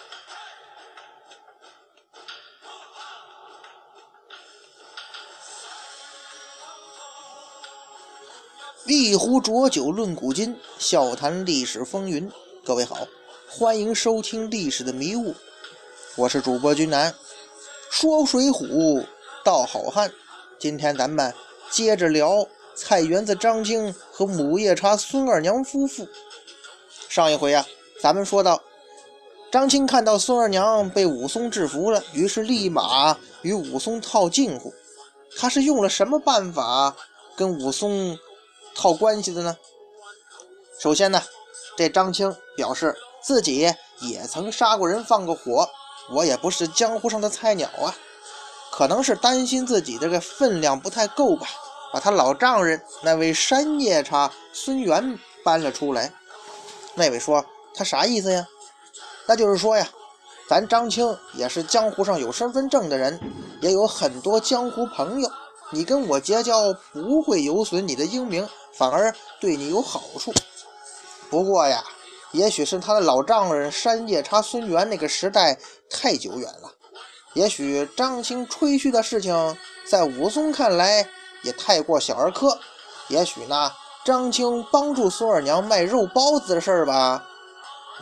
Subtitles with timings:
[8.86, 12.30] 一壶浊酒论古今，笑谈历史风云。
[12.64, 13.06] 各位好，
[13.48, 15.32] 欢迎收听《历史的迷雾》，
[16.16, 17.14] 我是主播君南。
[17.90, 19.06] 说水浒
[19.44, 20.12] 道好汉，
[20.58, 21.32] 今天咱们
[21.70, 26.06] 接着聊菜园子张青和母夜叉孙二娘夫妇。
[27.08, 27.64] 上一回啊，
[28.00, 28.62] 咱们说到
[29.50, 34.72] 张青看到孙二娘被武松制服了，于是立马与武松套近乎。
[35.36, 36.94] 他是用了什么办法
[37.36, 38.18] 跟武松？
[38.72, 39.56] 套关系的呢？
[40.78, 41.20] 首先呢，
[41.76, 43.70] 这张青表示自己
[44.00, 45.68] 也曾杀过人、放过火，
[46.12, 47.94] 我也不是江湖上的菜鸟啊。
[48.70, 51.48] 可能是担心自己这个分量不太够吧，
[51.92, 56.12] 把他老丈人那位山夜叉孙元搬了出来。
[56.94, 57.44] 那位说
[57.74, 58.46] 他啥意思呀？
[59.30, 59.88] 那就是说呀，
[60.48, 63.16] 咱张青也是江湖上有身份证的人，
[63.60, 65.30] 也有很多江湖朋友，
[65.70, 68.44] 你跟我结交不会有损你的英名。
[68.72, 70.34] 反而对你有好处。
[71.30, 71.80] 不过呀，
[72.32, 75.56] 也许是他的老丈人山夜叉孙元那个时代
[75.88, 76.72] 太久远了，
[77.34, 81.06] 也许张青吹嘘的事情在武松看来
[81.44, 82.58] 也太过小儿科。
[83.06, 83.70] 也许呢，
[84.04, 87.24] 张青帮助孙二娘卖肉包子的事儿吧，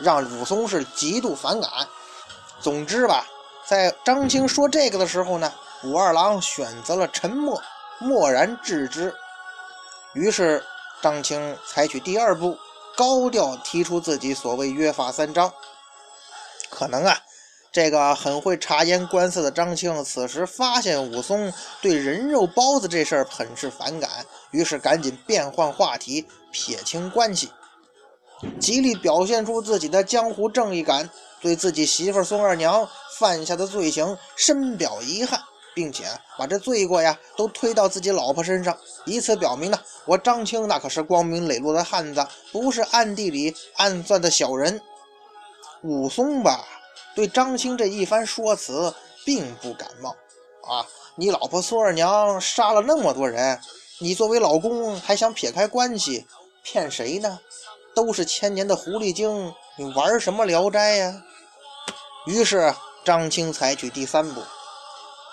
[0.01, 1.69] 让武松是极度反感。
[2.59, 3.25] 总之吧，
[3.65, 7.61] 在张青说这个的时候呢，武二郎选择了沉默，
[7.99, 9.13] 默然置之。
[10.13, 10.63] 于是，
[11.01, 12.57] 张青采取第二步，
[12.97, 15.53] 高调提出自己所谓约法三章。
[16.69, 17.17] 可能啊，
[17.71, 24.09] 这个很会察言观色的张青，此时发现武松对人肉包子这事儿很是反感，
[24.51, 27.51] 于是赶紧变换话题，撇清关系，
[28.59, 31.09] 极力表现出自己的江湖正义感，
[31.41, 32.87] 对自己媳妇孙二娘
[33.17, 35.39] 犯下的罪行深表遗憾。
[35.75, 36.03] 并且
[36.37, 44.81] 把这罪过呀都推到自己老婆身上，以此表明呢，我张青那可是光明磊落的汉子，不是暗地里暗算的小人。
[45.83, 46.65] 武松吧，
[47.15, 50.09] 对张青这一番说辞并不感冒
[50.67, 50.85] 啊！
[51.15, 53.57] 你老婆孙二娘杀了那么多人，
[53.99, 56.25] 你作为老公还想撇开关系，
[56.61, 57.39] 骗谁呢？
[57.95, 61.23] 都是千年的狐狸精，你玩什么聊斋呀？
[62.25, 62.73] 于是
[63.03, 64.41] 张青采取第三步。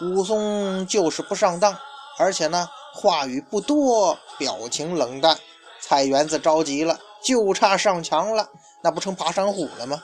[0.00, 1.76] 武松就是不上当，
[2.18, 5.38] 而且呢，话语不多，表情冷淡。
[5.80, 8.48] 菜园子着急了，就差上墙了，
[8.82, 10.02] 那不成爬山虎了吗？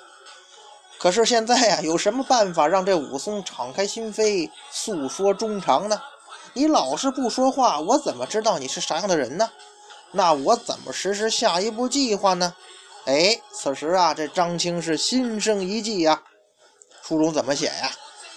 [0.99, 6.01] 可是现在呀，有什么办法让这武松敞开心扉，诉说衷肠呢？
[6.55, 9.51] 你老是不说话，我怎么知道你是啥样的人呢？
[10.13, 12.55] 那我怎么实施下一步计划呢？
[13.07, 16.23] 哎，此时啊，这张青是心生一计呀。
[17.03, 17.91] 书中怎么写呀？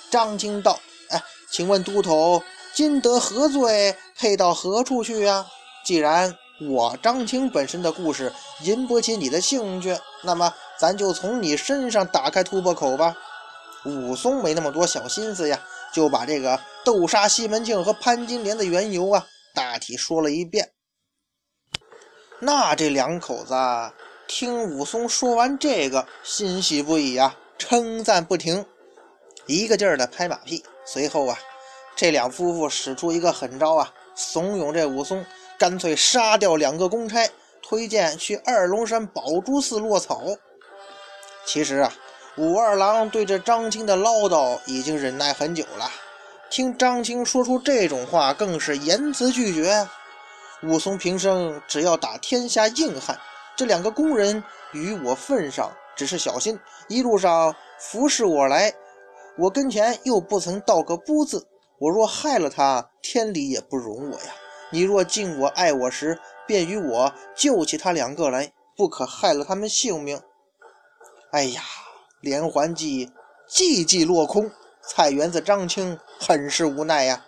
[0.09, 0.79] 张青道。
[1.09, 1.21] 哎
[1.51, 2.41] 请问都头，
[2.73, 3.95] 今得何罪？
[4.17, 5.45] 配到何处去呀？
[5.85, 6.35] 既然
[6.67, 13.15] 我张青本身的故事引不起你的兴趣，那么咱就从你身上打开突破口吧。
[13.85, 15.61] 武松没那么多小心思呀，
[15.93, 20.71] 就把这个斗杀西门庆和潘金莲的缘由啊，大体说了一遍。
[22.39, 23.55] 那这两口子
[24.27, 28.65] 听武松说完这个，欣喜不已啊，称赞不停，
[29.45, 30.63] 一个劲儿的拍马屁。
[30.83, 31.37] 随后啊，
[31.95, 35.25] 这两夫妇使出一个狠招啊，怂恿这武松
[35.57, 37.29] 干脆杀掉两个公差，
[37.61, 40.21] 推荐去二龙山宝珠寺落草。
[41.45, 41.93] 其实啊，
[42.35, 45.89] 武二郎对这张青的唠叨已经忍耐很久了，
[46.49, 49.87] 听张青说出这种话，更是严词拒绝。
[50.63, 53.19] 武松平生只要打天下硬汉，
[53.55, 58.73] 这两个工人与我份上，只是小心一路上服侍我来。
[59.37, 61.45] 我跟前又不曾道个不字，
[61.77, 64.33] 我若害了他，天理也不容我呀。
[64.71, 70.19] 你若敬我爱我时，便与我救起他两个来，不可害了他们性命。
[71.31, 71.61] 哎呀，
[72.21, 73.11] 连环计
[73.47, 74.49] 计计落空，
[74.81, 77.25] 菜园子张青很是无奈呀。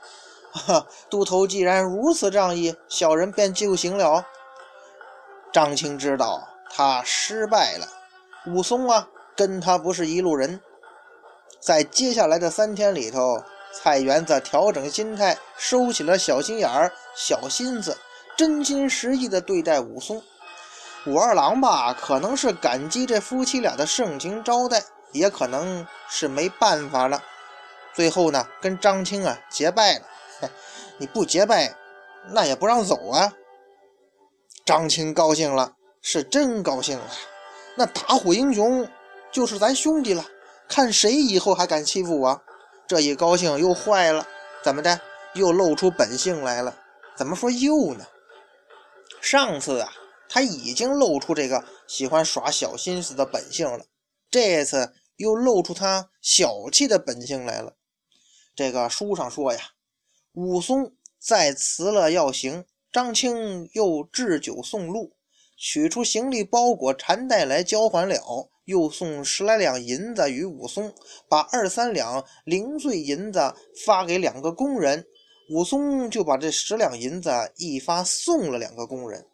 [0.57, 4.25] 哈，都头既然如此仗义，小人便就行了。
[5.53, 7.87] 张青知道他失败了，
[8.47, 10.59] 武松啊，跟他不是一路人。
[11.59, 13.43] 在接下来的三天里头，
[13.73, 17.97] 菜园子调整心态，收起了小心眼儿、小心思，
[18.35, 20.21] 真心实意地对待武松。
[21.05, 24.83] 武二郎吧，可能是感激这夫妻俩的盛情招待，
[25.13, 27.23] 也可能是没办法了。
[27.93, 30.01] 最后呢，跟张青啊结拜了。
[30.97, 31.75] 你不结拜，
[32.29, 33.33] 那也不让走啊。
[34.65, 37.09] 张青高兴了，是真高兴了。
[37.75, 38.89] 那打虎英雄
[39.31, 40.25] 就是咱兄弟了。
[40.67, 42.41] 看谁以后还敢欺负我。
[42.87, 44.27] 这一高兴又坏了，
[44.63, 44.99] 怎么的？
[45.33, 46.77] 又露出本性来了。
[47.15, 48.05] 怎么说又呢？
[49.21, 49.91] 上次啊，
[50.27, 53.85] 他已经露出这个喜欢耍小心思的本性了，
[54.29, 57.73] 这次又露出他小气的本性来了。
[58.55, 59.59] 这个书上说呀，
[60.37, 65.13] 武松再辞了要行，张青又置酒送路，
[65.57, 70.93] 取出行李包裹缠带来交还了，又送十来两银子与武松，
[71.27, 75.07] 把二三两零碎银子发给两个工人，
[75.49, 79.25] 武松就把这十两银子一发送了两个工人。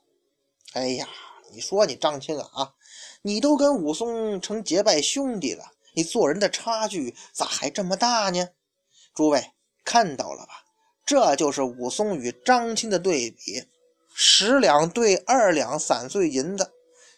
[0.72, 1.10] 哎呀，
[1.52, 2.76] 你说你张青啊，
[3.24, 5.66] 你都跟武松成结拜兄弟了，
[5.96, 8.48] 你做人的差距咋还这么大呢？
[9.14, 9.52] 诸位
[9.84, 10.62] 看到了吧？
[11.06, 13.64] 这就是武松与张青的对比，
[14.14, 16.72] 十两对二两散碎银子，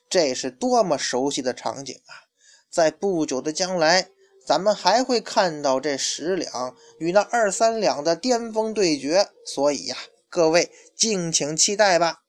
[0.09, 2.25] 这是多么熟悉的场景啊！
[2.71, 4.09] 在不久的将来，
[4.45, 9.95] 咱们还会看到这十两与那二三两的巅峰对决，所以呀，
[10.29, 12.21] 各位敬请期待吧。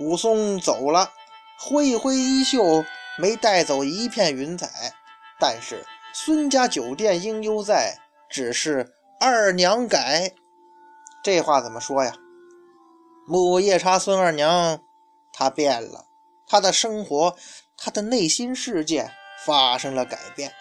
[0.00, 1.12] 武松走了，
[1.58, 2.84] 挥一挥衣袖，
[3.18, 4.92] 没带走一片云彩，
[5.40, 7.98] 但是孙家酒店应犹在。
[8.30, 8.92] 只是
[9.26, 10.34] 二娘改，
[11.22, 12.14] 这话怎么说呀？
[13.26, 14.78] 母夜叉孙二娘，
[15.32, 16.04] 她变了，
[16.46, 17.34] 她的生活，
[17.78, 19.10] 她的内心世界
[19.46, 20.52] 发生了改变。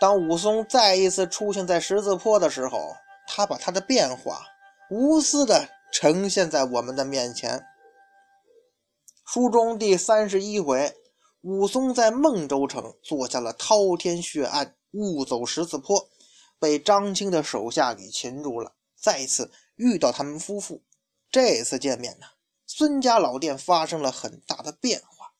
[0.00, 2.96] 当武松再一次出现在十字坡的时候，
[3.28, 4.42] 他把他的变化
[4.90, 7.64] 无私的呈现在我们的面前。
[9.24, 10.92] 书中第三十一回，
[11.42, 16.08] 武松在孟州城做下了滔天血案，误走十字坡。
[16.64, 20.80] 被张青的手下给擒住了，再次遇到他们夫妇。
[21.30, 22.24] 这次见面呢，
[22.64, 25.34] 孙家老店发生了很大的变化。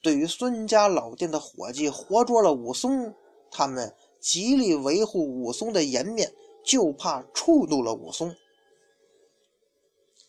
[0.00, 3.14] 对于孙家老店的伙计活捉了武松，
[3.50, 6.32] 他们极力维护武松的颜面，
[6.64, 8.34] 就怕触怒了武松。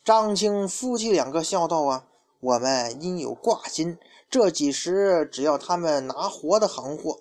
[0.04, 2.10] 张青夫妻两个笑道：“啊，
[2.42, 3.98] 我们因有挂心，
[4.30, 7.18] 这几时只要他们拿活的行货，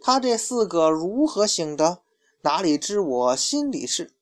[0.00, 2.02] 他这四个如何行得？”
[2.42, 4.14] 哪里知我心里事？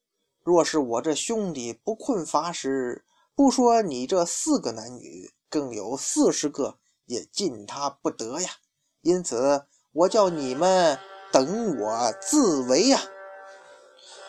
[0.42, 3.04] 若是我这兄弟不困乏时，
[3.34, 8.48] 不说你这四个男女，更有四十个也进他不得呀。
[9.02, 10.98] 因此，我叫你们
[11.30, 13.02] 等我自为呀。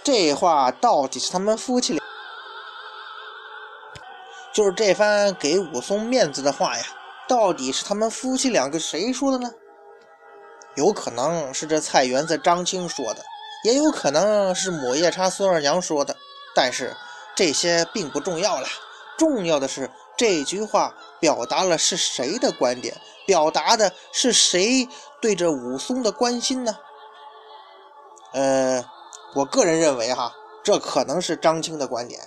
[0.03, 2.03] 这话到底是他们夫妻俩，
[4.53, 6.83] 就是这番给武松面子的话呀，
[7.25, 9.49] 到底是他们夫妻两个谁说的呢？
[10.75, 13.23] 有可能是这菜园子张青说的。
[13.67, 16.15] 也有可能是母夜叉孙二娘说的，
[16.55, 16.95] 但是
[17.35, 18.65] 这些并不重要了。
[19.17, 24.87] 重要的是这句话表达了是谁的观点，表达的是谁
[25.21, 26.77] 对着武松的关心呢？
[28.31, 28.85] 呃，
[29.35, 30.33] 我个人认为哈，
[30.63, 32.21] 这可能是张青的观点。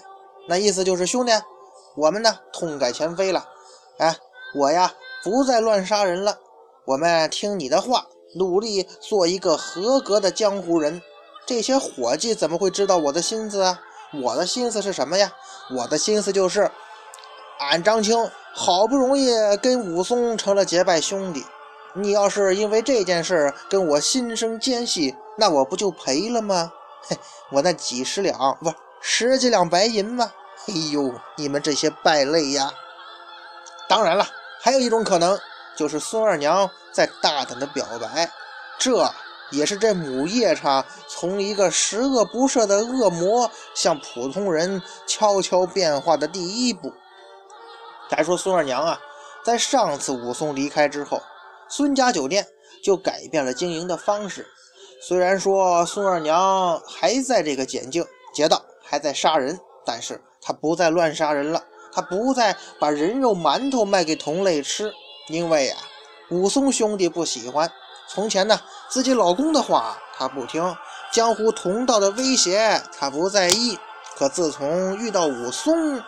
[0.46, 1.32] 那意思就是兄弟，
[1.96, 3.48] 我们呢痛改前非了。
[3.96, 4.14] 哎，
[4.54, 4.92] 我呀
[5.24, 6.38] 不再乱杀人了，
[6.84, 8.04] 我们听你的话，
[8.34, 11.00] 努力做一个合格的江湖人。
[11.46, 13.80] 这些伙计怎么会知道我的心思啊？
[14.22, 15.32] 我的心思是什么呀？
[15.76, 16.70] 我的心思就是，
[17.60, 19.30] 俺张青好不容易
[19.62, 21.44] 跟武松成了结拜兄弟，
[21.94, 26.72] 你要是因为这件事跟我心生间隙，那我不就赔了吗？
[27.08, 27.16] 嘿，
[27.50, 30.32] 我那几十两不十几两白银吗？
[30.68, 32.70] 哎呦，你们这些败类呀！
[33.88, 34.26] 当然了，
[34.60, 35.38] 还有一种可能，
[35.76, 38.30] 就是孙二娘在大胆的表白，
[38.78, 39.10] 这。
[39.50, 46.92] 也是这母夜叉从一个十恶不赦的恶魔向普通人悄悄变化的第一步。
[48.08, 49.00] 再说孙二娘啊，
[49.44, 51.20] 在上次武松离开之后，
[51.68, 52.46] 孙家酒店
[52.82, 54.46] 就改变了经营的方式。
[55.02, 58.04] 虽然说孙二娘还在这个捡净
[58.34, 64.92] 劫道，还在杀人，但是她不再乱杀人了，她不再把人肉馒头卖给同类吃，
[65.28, 65.78] 因为啊，
[66.30, 67.70] 武松兄弟不喜欢。
[68.12, 70.76] 从前呢，自己老公的话她不听，
[71.12, 73.78] 江湖同道的威胁她不在意。
[74.16, 76.02] 可自从遇到武松，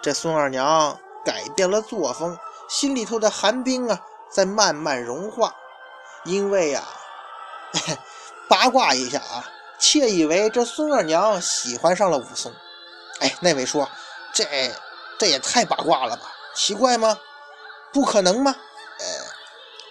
[0.00, 5.52] 这孙二娘改变了作风，心里头的寒冰啊在慢慢融化。
[6.24, 6.84] 因为呀，
[8.48, 9.44] 八卦一下啊，
[9.76, 12.52] 窃以为这孙二娘喜欢上了武松。
[13.18, 13.88] 哎，那位说，
[14.32, 14.44] 这
[15.18, 16.22] 这也太八卦了吧？
[16.54, 17.18] 奇怪吗？
[17.92, 18.54] 不可能吗？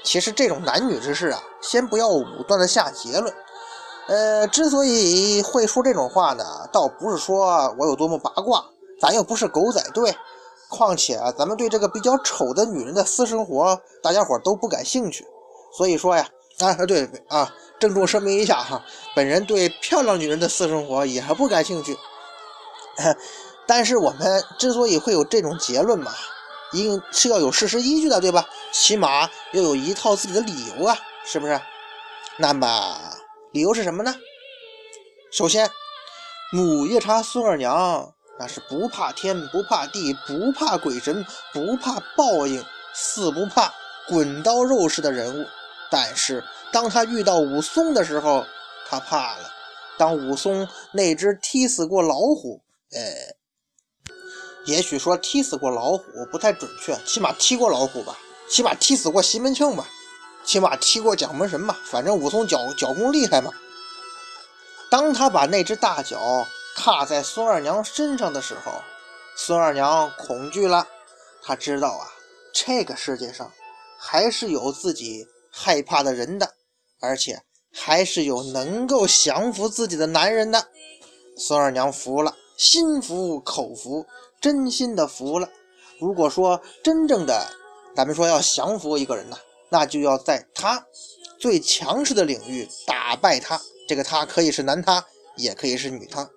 [0.07, 3.33] 其实这种男女之事啊，先不要武断的下结论。
[4.07, 8.63] 呃，之所以会说这种话呢，倒不是说我有多么八卦，
[9.01, 10.15] 咱又不是狗仔队。
[10.69, 15.27] 况且啊，咱们对这个比较丑的女人的私生活，大家伙都不感兴趣。
[15.77, 16.25] 所以说呀，
[16.59, 18.81] 啊，对啊，郑重声明一下哈，
[19.13, 21.97] 本人对漂亮女人的私生活也还不感兴趣。
[23.67, 26.13] 但是我们之所以会有这种结论嘛，
[26.71, 28.47] 一定是要有事实依据的，对吧？
[28.71, 31.59] 起码要有一套自己的理由啊，是不是？
[32.37, 32.99] 那么
[33.51, 34.15] 理由是什么呢？
[35.31, 35.69] 首先，
[36.51, 43.73] 母夜叉孙二娘那是不怕天、不怕地、不怕鬼神、不怕报应，四不怕
[44.07, 45.45] 滚刀肉似的人物。
[45.89, 48.45] 但是，当他遇到武松的时候，
[48.87, 49.51] 他怕了。
[49.97, 54.13] 当武松那只踢死过老虎，呃，
[54.65, 58.15] 也许说踢死过老虎不太准确，起码踢过老虎吧，
[58.49, 59.87] 起码踢死过西门庆吧。
[60.43, 63.51] 起码踢过蒋门神吧，反正武松脚脚功厉害嘛。
[64.89, 68.71] 当他把那只大脚踏在孙二娘身上的时候，
[69.35, 70.87] 孙二娘恐惧了。
[71.43, 72.07] 她知道啊，
[72.53, 73.51] 这个世界上
[73.99, 76.53] 还是有自己害怕的人的，
[77.01, 77.41] 而且
[77.73, 80.67] 还是有能够降服自己的男人的。
[81.37, 84.05] 孙二娘服了，心服口服，
[84.39, 85.49] 真心的服了。
[85.99, 87.49] 如果说真正的，
[87.97, 89.35] 咱们说要降服一个人呢？
[89.69, 90.85] 那就要在他
[91.39, 93.59] 最强势的领域打败他。
[93.87, 95.03] 这个他可以是男他，
[95.35, 96.29] 也可以是女他。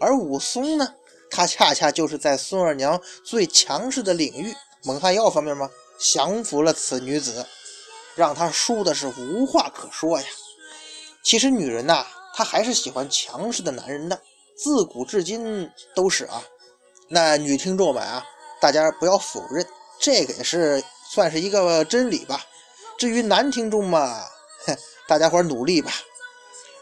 [0.00, 0.96] 而武松呢，
[1.30, 4.52] 他恰恰就是在孙二娘最强势的领域——
[4.82, 5.70] 蒙汗药方面吗？
[6.00, 7.46] 降服了此女子，
[8.16, 10.26] 让她输的是无话可说呀。
[11.22, 14.20] 其实女人呐，她还是喜欢强势的男人的，
[14.56, 16.42] 自古至今都是啊。
[17.06, 18.26] 那女听众们啊，
[18.60, 19.64] 大家不要否认，
[19.98, 22.44] 这个也是算是一个真理吧。
[22.98, 24.24] 至于男听众嘛，
[25.06, 25.92] 大家伙努力吧。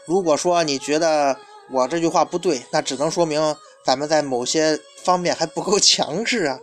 [0.05, 1.37] 如果说你觉得
[1.69, 6.59] 我这句话不对，那只能说明咱们在某些方面还不够强势啊。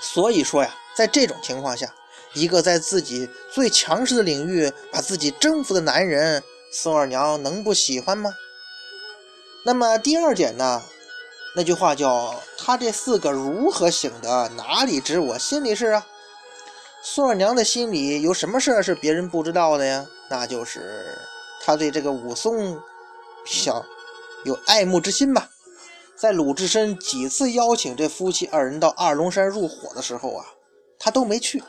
[0.00, 1.94] 所以说呀，在这种情况下，
[2.34, 6.42] 一个在自己最强势的领域把自己征服的男人，
[6.72, 8.34] 宋二娘能不喜欢吗？
[9.64, 10.82] 那么第二点呢，
[11.56, 16.06] 那句话叫“他这四个如何醒的，哪里知我心里事啊？”
[17.00, 20.04] 孙二娘的心里有什么事儿是别人不知道的呀？
[20.28, 21.16] 那就是
[21.62, 22.80] 他对这个武松
[23.44, 23.84] 小
[24.44, 25.48] 有爱慕之心吧。
[26.16, 30.44] 在鲁智深几次邀请这夫妻二人到二龙山入伙的时候啊，
[30.98, 31.62] 他都没去。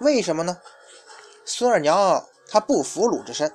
[0.00, 0.58] 为什么呢？
[1.44, 3.52] 孙二娘她不服鲁智深。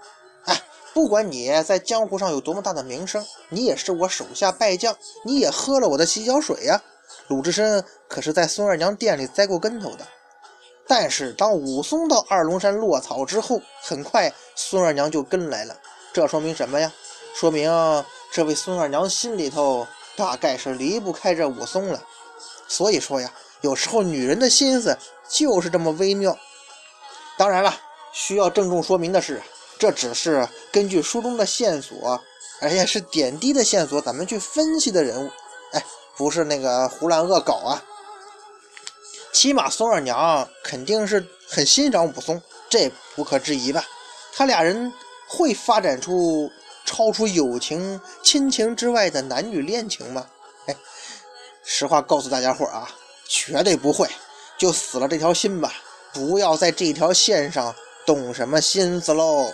[0.99, 6.83] 不管你在江湖上有多么大的名声，你也是我手下败将，你也喝了我的洗脚水呀。
[7.29, 10.05] 鲁智深可是在孙二娘店里栽过跟头的。
[10.85, 15.73] 但是，当武松到二龙山落草之后，很快孙二娘就跟来了。
[16.11, 16.91] 这说明什么呀？
[17.33, 17.71] 说明
[18.33, 19.87] 这位孙二娘心里头
[20.17, 22.03] 大概是离不开这武松了。
[22.67, 24.97] 所以说呀，有时候女人的心思
[25.29, 26.37] 就是这么微妙。
[27.37, 27.73] 当然了，
[28.11, 29.41] 需要郑重说明的是，
[29.79, 32.21] 这只是根据书中的线索，
[32.59, 35.31] 而且是点滴的线索，咱们去分析的人物。
[35.71, 35.81] 哎，
[36.17, 37.81] 不是那个胡乱恶搞啊。
[39.31, 43.85] 起码松二娘肯定是很欣赏武松，这不可置疑吧？
[44.33, 44.91] 他俩人
[45.29, 46.51] 会发展出
[46.83, 50.27] 超出友情、亲情之外的男女恋情吗？
[50.65, 50.75] 哎，
[51.63, 52.89] 实话告诉大家伙啊，
[53.29, 54.09] 绝对不会，
[54.57, 55.71] 就死了这条心吧！
[56.11, 57.73] 不要在这条线上
[58.05, 59.53] 动什么心思喽。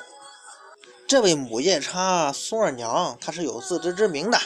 [1.08, 4.38] 这位母夜叉孙二娘，她是有自知之明的，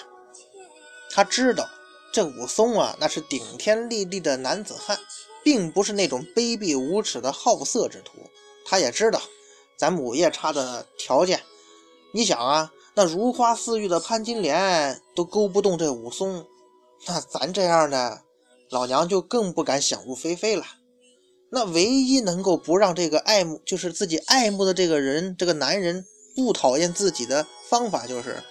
[1.12, 1.68] 她知道
[2.14, 4.98] 这武松啊，那是顶天立地的男子汉。
[5.42, 8.12] 并不是那种卑鄙无耻的好色之徒，
[8.66, 9.22] 她也知道
[9.78, 11.42] 咱母夜叉的条件。
[12.14, 16.46] 你想啊，那如花似玉的潘金莲都勾不动这武松，
[17.08, 18.22] 那咱这样的
[18.70, 20.66] 老娘就更不敢想入非非了。
[21.52, 26.06] 那唯一能够不让这个爱慕，就是自己爱慕的这个人，这个男人
[26.42, 28.44] 不讨厌自己的方法，就是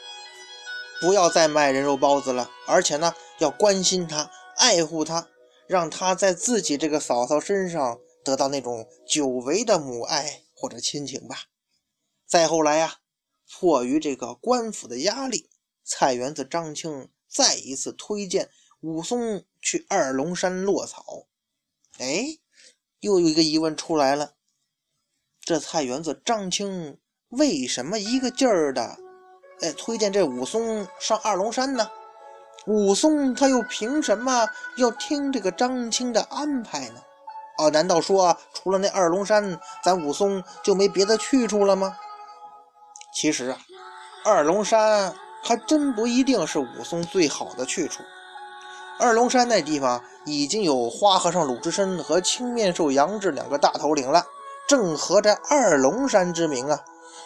[1.00, 5.28] 不要再卖人肉包子了，而且呢，要关心他，爱护他。
[5.66, 11.42] 让他在自己这个嫂嫂身上得到那种久违的母爱或者亲情吧。
[12.26, 13.00] 再后来呀，
[13.52, 15.50] 迫于这个官府的压力，
[15.84, 18.48] 菜园子张青再一次推荐
[18.80, 21.26] 武松去二龙山落草。
[21.98, 22.38] 哎，
[23.00, 24.36] 又有一个疑问出来了：
[25.42, 26.98] 这菜园子张青
[27.30, 28.96] 为什么一个劲儿的
[29.60, 31.86] 哎推荐这武松上二龙山呢？
[32.66, 37.00] 武松他又凭什么要听这个张青的安排呢？
[37.58, 41.96] 哦，难道说除了那二龙山，咱武松就没别的去处了吗？
[43.12, 43.58] 其实啊，
[44.24, 48.02] 二龙山还真不一定是武松最好的去处。
[48.98, 54.24] 二龙山那地方已经有花和尚鲁智深和青面兽杨志两个大头领了，
[54.66, 56.80] 正合着二龙山之名啊。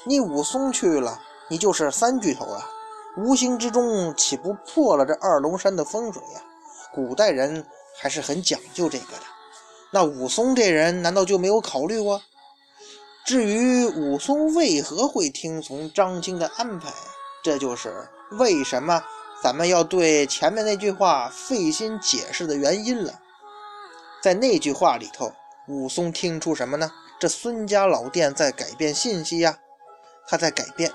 [0.04, 2.68] 你武松去了，你就是三巨头啊，
[3.16, 6.42] 无形之中岂不破了这二龙山的风水呀？
[6.92, 7.64] 古代人
[8.00, 9.22] 还是很讲究这个的。
[9.92, 12.20] 那武松这人难道就没有考虑过？
[13.24, 16.92] 至于武松为何会听从张青的安排，
[17.44, 19.04] 这就是为什么
[19.40, 23.20] 咱们要对前面那句话费心解释的原因了。
[24.20, 25.32] 在那句话里头，
[25.68, 26.90] 武松听出什么呢？
[27.20, 29.56] 这孙家老店在改变信息呀，
[30.32, 30.90] 他在改变，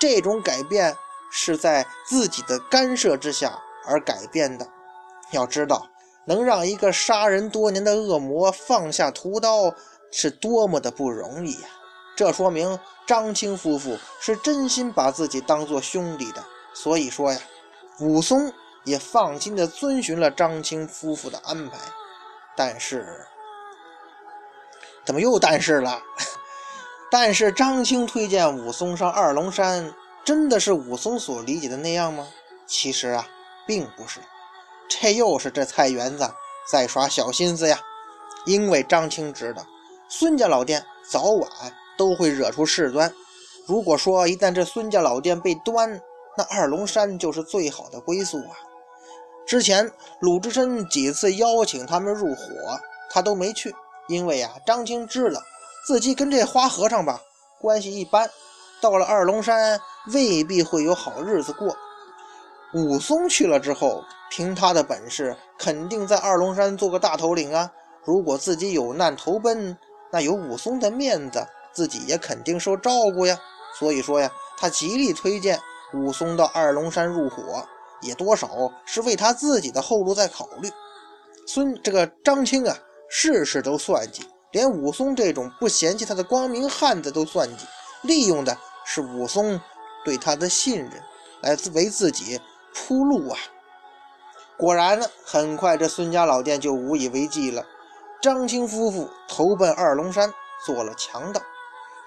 [0.00, 0.96] 这种改变
[1.30, 4.66] 是在自己的干涉之下而改变的。
[5.30, 5.90] 要知道。
[6.24, 9.74] 能让一个杀人多年的恶魔放下屠刀，
[10.12, 11.68] 是多么的不容易呀！
[12.14, 16.44] 这说明张青夫妇是真心把自己当做兄弟的。
[16.74, 17.40] 所以说呀，
[18.00, 18.52] 武松
[18.84, 21.78] 也放心的遵循了张青夫妇的安排。
[22.54, 23.26] 但是，
[25.06, 26.02] 怎么又但是了？
[27.10, 32.28] 但是张青推荐武松上二龙山，真的是武松所理解的那样吗？
[32.66, 33.26] 其实啊，
[33.66, 34.20] 并不是。
[34.88, 36.30] 这又是这菜园子
[36.70, 37.80] 在耍小心思呀！
[38.44, 39.62] 因为张青知道
[40.08, 41.50] 孙家老店早晚
[41.96, 43.12] 都会惹出事端。
[43.66, 46.00] 如果说一旦这孙家老店被端，
[46.36, 48.56] 那二龙山就是最好的归宿啊！
[49.46, 52.44] 之前鲁智深几次邀请他们入伙，
[53.10, 53.74] 他都没去，
[54.08, 55.40] 因为啊，张青知道
[55.86, 57.20] 自己跟这花和尚吧
[57.60, 58.30] 关系一般，
[58.80, 59.80] 到了二龙山
[60.12, 61.76] 未必会有好日子过。
[62.74, 64.02] 武松去了之后。
[64.30, 67.72] 凭他的本事，肯定在二龙山做个大头领啊！
[68.04, 69.74] 如果自己有难投奔，
[70.12, 71.42] 那有武松的面子，
[71.72, 73.38] 自己也肯定受照顾呀。
[73.78, 75.58] 所以说呀，他极力推荐
[75.94, 77.66] 武松到二龙山入伙，
[78.02, 78.50] 也多少
[78.84, 80.70] 是为他自己的后路在考虑。
[81.46, 82.76] 孙这个张青啊，
[83.08, 87.66] 事事都算计，连武松这种不嫌弃他的光明汉子都算计，
[88.02, 89.60] 利用的是武松
[90.04, 90.90] 对他的信任，
[91.42, 92.40] 来自为自己
[92.74, 93.38] 铺路啊。
[94.56, 97.64] 果然呢，很快这孙家老店就无以为继了。
[98.20, 100.32] 张青夫妇投奔二龙山，
[100.66, 101.40] 做了强盗。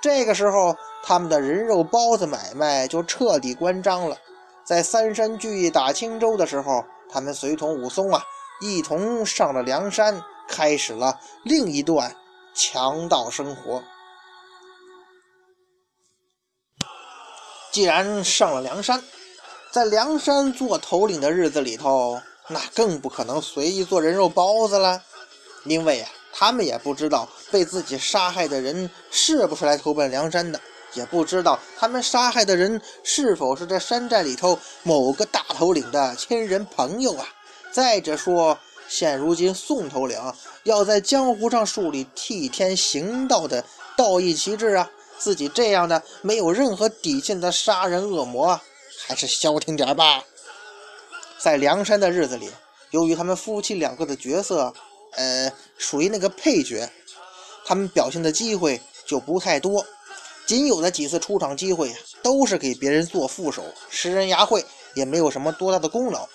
[0.02, 4.18] 这个时候，他们的人肉包子买卖就彻底关张了。
[4.66, 8.22] 在三山聚义打青州的时候，他们随同武松啊，
[8.60, 12.14] 一同上了梁山，开始了另一段
[12.54, 13.84] 强盗生活。
[17.72, 19.04] 既然上了梁山，
[19.72, 22.22] 在梁山做头领的日子里头。
[22.48, 25.02] 那更不可能随意做人肉包子了，
[25.64, 30.60] 因为啊，他们也不知道被自己杀害的人是不是来投奔梁山的，
[30.94, 37.26] 也不知道他们杀害的人是否是这山寨里头某个大头领的亲人朋友啊。
[37.72, 38.58] 再者说，
[38.92, 40.20] 现如今宋头领
[40.64, 43.64] 要在江湖上树立替天行道的
[43.96, 48.60] 道义旗帜啊，自己这样的没有任何底线的杀人恶魔，
[49.08, 50.26] 还是消停点吧。
[51.40, 52.52] 在梁山的日子里，
[52.90, 54.74] 由于他们夫妻两个的角色，
[55.14, 56.92] 呃，属于那个配角，
[57.66, 59.86] 他们表现的机会就不太多，
[60.46, 66.28] 仅有的几次出场机会都是给别人做副手，食人牙慧，也没有什么多大的功劳。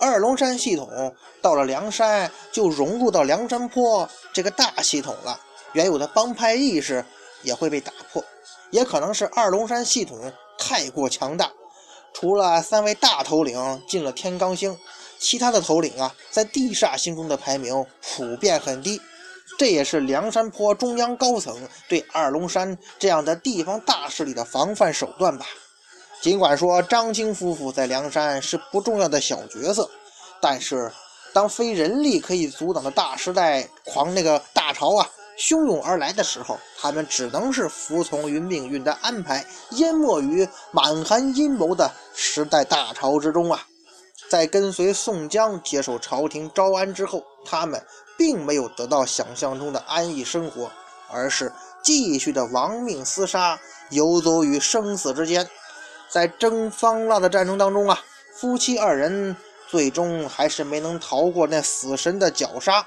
[0.00, 5.38] 二龙山系统到了梁山，就融入到梁山坡这个大系统了，
[5.74, 7.04] 原有的帮派意识
[7.42, 8.24] 也会被打破，
[8.70, 11.52] 也可能是二龙山系统太过强大。
[12.14, 14.76] 除了三位大头领进了天罡星，
[15.18, 19.00] 其他的头领啊，在地煞星中的排名普遍很低。
[19.58, 25.44] 这也是梁山坡中央高层对二龙山这样的地方大势力的防范手段吧。
[26.20, 29.88] 尽管说张青夫妇在梁山是不重要的小角色，
[30.40, 30.92] 但是
[31.32, 35.08] 当非人力可以阻挡的大时代狂那个大潮啊！
[35.38, 43.66] 汹涌而来的时候，他们只能是服从于命运的安排，淹没于满含阴谋的时代大潮之中啊！
[44.28, 47.82] 在跟随宋江接受朝廷招安之后，他们
[48.18, 50.70] 并没有得到想象中的安逸生活，
[51.10, 51.50] 而是
[51.82, 55.48] 继续的亡命厮杀，游走于生死之间。
[56.10, 58.02] 在征方腊的战争当中啊，
[58.34, 59.36] 夫妻二人
[59.68, 62.86] 最终还是没能逃过那死神的绞杀。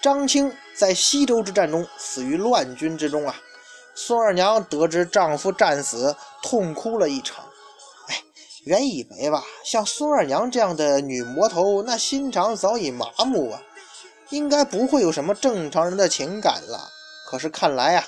[0.00, 3.36] 张青在西周之战中死于乱军之中啊！
[3.94, 7.44] 孙二娘得知丈夫战死，痛哭了一场。
[8.06, 8.22] 哎，
[8.64, 13.60] 原以为吧，像孙二娘这样的女魔头，那心肠早已麻木啊，
[14.30, 16.88] 应该不会有什么正常人的情感了。
[17.28, 18.06] 可是看来啊，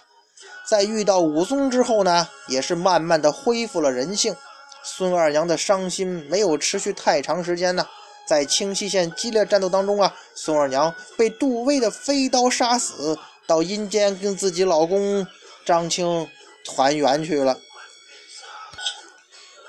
[0.73, 4.35] 在遇到武松之后呢，也是慢慢的恢复了人性。
[4.83, 7.87] 孙二娘的伤心没有持续太长时间呢。
[8.27, 15.27] 在清溪县激烈战斗当中啊，孙二娘被杜威的飞刀杀死，到阴间跟自己老公
[15.67, 16.27] 张青
[16.65, 17.59] 团圆去了。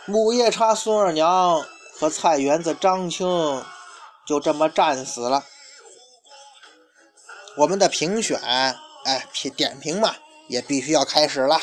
[0.06, 1.62] 母夜叉孙二娘
[2.00, 3.62] 和菜园子张青
[4.26, 5.44] 就这么战死了。
[7.58, 8.40] 我们的评选，
[9.04, 10.16] 哎，点评嘛，
[10.48, 11.60] 也必须要开始了。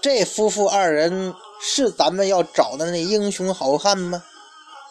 [0.00, 4.22] 这夫妇二人是咱们要找的那英雄好汉吗？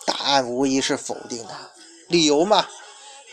[0.05, 1.53] 答案无疑是否定的。
[2.07, 2.65] 理由嘛，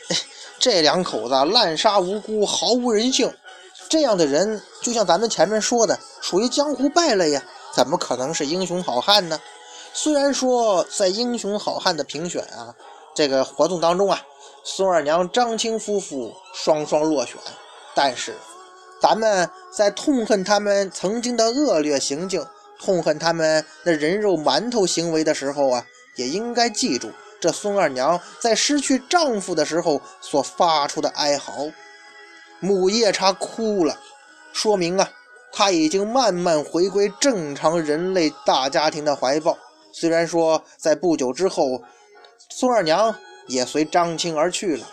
[0.58, 3.32] 这两口子滥杀无辜，毫无人性。
[3.88, 7.42] 这样的人，就像咱们前面说的，属于江湖败类呀，
[7.74, 9.40] 怎么可能是英雄好汉呢？
[9.92, 12.74] 虽然说在英雄好汉的评选啊
[13.14, 14.20] 这个活动当中啊，
[14.64, 17.36] 孙二娘、张青夫妇双双落选，
[17.94, 18.34] 但是。
[19.00, 22.44] 咱们在痛恨他们曾经的恶劣行径，
[22.80, 31.66] 痛恨他们那人肉馒头行为的时候啊，也应该记住这孙二娘在失去丈夫的时候所发出的哀嚎。
[32.58, 33.98] 母夜叉哭了，
[34.52, 35.10] 说明啊，
[35.52, 39.58] 她已经慢慢回归正常人类大家庭的怀抱。
[39.92, 41.82] 虽然说在不久之后，
[42.48, 43.14] 孙二娘
[43.46, 44.86] 也随张青而去了，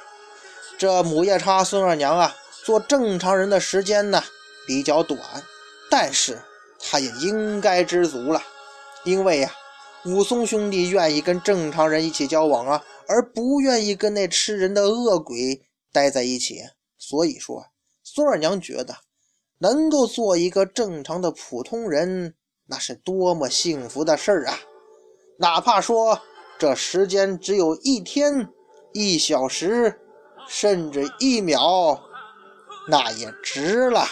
[0.77, 2.35] 这母夜叉孙二娘啊。
[2.65, 4.23] 做正常人的时间呢
[4.65, 5.19] 比较短，
[5.89, 6.41] 但是
[6.79, 8.41] 他也应该知足了，
[9.03, 9.51] 因为呀，
[10.05, 16.61] 武松兄弟愿意跟正常人一起交往啊，而不愿意跟那吃人的恶鬼待在一起。
[16.97, 17.65] 所以说，
[18.01, 18.95] 孙二娘觉得
[19.59, 22.35] 能够做一个正常的普通人，
[22.67, 24.57] 那是多么幸福的事儿啊！
[25.39, 26.21] 哪怕说
[26.57, 28.47] 这时间只有一天、
[28.93, 29.99] 一小时，
[30.47, 32.01] 甚至一秒。
[32.85, 34.05] 那也值了。